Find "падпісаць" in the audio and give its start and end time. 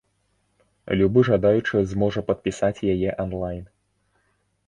2.31-2.85